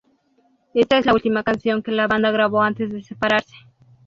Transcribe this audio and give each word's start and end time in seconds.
Esta 0.73 0.97
es 0.97 1.05
la 1.05 1.13
última 1.13 1.43
canción 1.43 1.83
que 1.83 1.91
la 1.91 2.07
banda 2.07 2.31
grabó 2.31 2.63
antes 2.63 2.91
de 2.91 3.03
separarse. 3.03 3.53